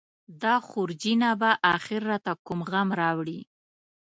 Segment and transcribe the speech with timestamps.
[0.43, 3.39] دا خورجینه به اخر راته کوم غم راوړي.